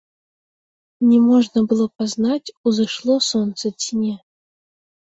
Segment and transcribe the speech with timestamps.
[1.09, 4.15] Не можна было пазнаць, узышло сонца ці не.